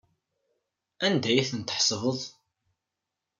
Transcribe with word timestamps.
Anda 1.05 1.27
ay 1.31 1.47
ten-tḥesbeḍ? 1.49 2.19